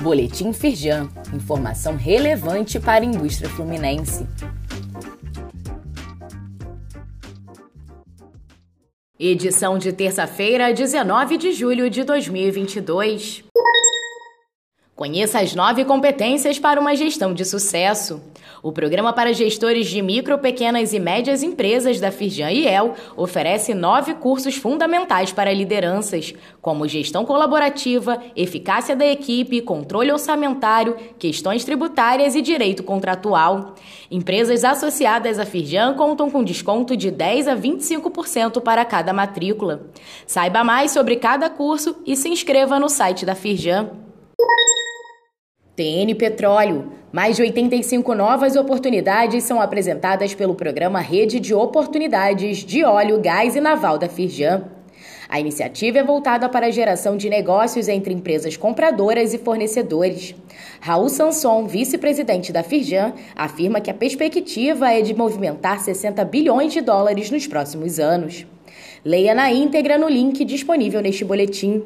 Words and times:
Boletim 0.00 0.50
Firjan, 0.54 1.10
informação 1.34 1.94
relevante 1.94 2.80
para 2.80 3.04
a 3.04 3.06
indústria 3.06 3.50
fluminense. 3.50 4.26
Edição 9.18 9.76
de 9.76 9.92
terça-feira, 9.92 10.72
19 10.72 11.36
de 11.36 11.52
julho 11.52 11.90
de 11.90 12.02
2022. 12.02 13.44
Conheça 14.96 15.40
as 15.40 15.54
nove 15.54 15.84
competências 15.84 16.58
para 16.58 16.80
uma 16.80 16.96
gestão 16.96 17.34
de 17.34 17.44
sucesso. 17.44 18.22
O 18.62 18.72
programa 18.72 19.12
para 19.12 19.32
gestores 19.32 19.86
de 19.88 20.02
micro, 20.02 20.38
pequenas 20.38 20.92
e 20.92 20.98
médias 20.98 21.42
empresas 21.42 21.98
da 21.98 22.10
Firjan 22.10 22.50
e 22.50 22.66
El 22.66 22.94
oferece 23.16 23.72
nove 23.74 24.14
cursos 24.14 24.56
fundamentais 24.56 25.32
para 25.32 25.52
lideranças, 25.52 26.34
como 26.60 26.86
gestão 26.86 27.24
colaborativa, 27.24 28.22
eficácia 28.36 28.94
da 28.94 29.06
equipe, 29.06 29.62
controle 29.62 30.12
orçamentário, 30.12 30.96
questões 31.18 31.64
tributárias 31.64 32.34
e 32.34 32.42
direito 32.42 32.82
contratual. 32.82 33.74
Empresas 34.10 34.64
associadas 34.64 35.38
à 35.38 35.46
Firjan 35.46 35.94
contam 35.94 36.30
com 36.30 36.44
desconto 36.44 36.96
de 36.96 37.10
10 37.10 37.48
a 37.48 37.56
25% 37.56 38.60
para 38.60 38.84
cada 38.84 39.12
matrícula. 39.12 39.88
Saiba 40.26 40.62
mais 40.62 40.90
sobre 40.90 41.16
cada 41.16 41.48
curso 41.48 41.96
e 42.06 42.16
se 42.16 42.28
inscreva 42.28 42.78
no 42.78 42.88
site 42.88 43.24
da 43.24 43.34
Firjan. 43.34 44.09
TN 45.76 46.14
Petróleo. 46.16 46.92
Mais 47.12 47.36
de 47.36 47.42
85 47.42 48.14
novas 48.14 48.56
oportunidades 48.56 49.44
são 49.44 49.60
apresentadas 49.60 50.34
pelo 50.34 50.54
programa 50.54 51.00
Rede 51.00 51.40
de 51.40 51.54
Oportunidades 51.54 52.58
de 52.58 52.84
Óleo, 52.84 53.20
Gás 53.20 53.56
e 53.56 53.60
Naval 53.60 53.98
da 53.98 54.08
Firjan. 54.08 54.64
A 55.28 55.38
iniciativa 55.38 55.98
é 55.98 56.02
voltada 56.02 56.48
para 56.48 56.66
a 56.66 56.70
geração 56.70 57.16
de 57.16 57.30
negócios 57.30 57.86
entre 57.86 58.12
empresas 58.12 58.56
compradoras 58.56 59.32
e 59.32 59.38
fornecedores. 59.38 60.34
Raul 60.80 61.08
Sanson, 61.08 61.66
vice-presidente 61.66 62.52
da 62.52 62.64
Firjan, 62.64 63.12
afirma 63.36 63.80
que 63.80 63.90
a 63.90 63.94
perspectiva 63.94 64.92
é 64.92 65.00
de 65.02 65.14
movimentar 65.14 65.80
60 65.80 66.24
bilhões 66.24 66.72
de 66.72 66.80
dólares 66.80 67.30
nos 67.30 67.46
próximos 67.46 68.00
anos. 68.00 68.44
Leia 69.04 69.34
na 69.34 69.52
íntegra 69.52 69.96
no 69.96 70.08
link 70.08 70.44
disponível 70.44 71.00
neste 71.00 71.24
boletim. 71.24 71.82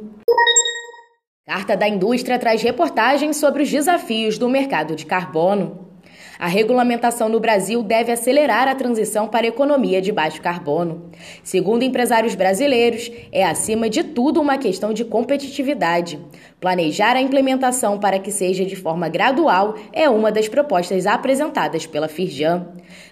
Carta 1.47 1.77
da 1.77 1.87
Indústria 1.87 2.39
traz 2.39 2.63
reportagens 2.63 3.37
sobre 3.37 3.65
os 3.65 3.71
desafios 3.71 4.39
do 4.39 4.49
mercado 4.49 4.97
de 4.97 5.05
carbono. 5.05 5.91
A 6.39 6.47
regulamentação 6.47 7.29
no 7.29 7.39
Brasil 7.39 7.83
deve 7.83 8.11
acelerar 8.11 8.67
a 8.67 8.75
transição 8.75 9.29
para 9.29 9.45
a 9.45 9.49
economia 9.49 10.01
de 10.01 10.11
baixo 10.11 10.41
carbono. 10.41 11.11
Segundo 11.43 11.83
empresários 11.83 12.35
brasileiros, 12.35 13.13
é 13.31 13.45
acima 13.45 13.91
de 13.91 14.03
tudo 14.03 14.41
uma 14.41 14.57
questão 14.57 14.95
de 14.95 15.05
competitividade. 15.05 16.19
Planejar 16.59 17.15
a 17.15 17.21
implementação 17.21 17.99
para 17.99 18.19
que 18.19 18.33
seja 18.33 18.65
de 18.65 18.75
forma 18.75 19.11
gradual 19.11 19.75
é 19.93 20.09
uma 20.09 20.33
das 20.33 20.49
propostas 20.49 21.07
apresentadas 21.07 21.87
pela 21.87 22.09
Firjan. 22.09 22.69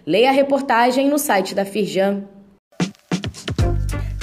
Leia 0.07 0.31
a 0.31 0.33
reportagem 0.33 1.07
no 1.07 1.19
site 1.19 1.55
da 1.55 1.67
Firjan. 1.67 2.25